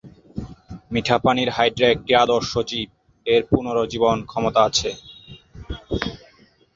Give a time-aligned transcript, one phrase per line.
[0.93, 2.89] মিঠাপানির hydra একটি আদর্শ জীব,
[3.27, 4.89] এর পুনরুজ্জীবন ক্ষমতা আছে।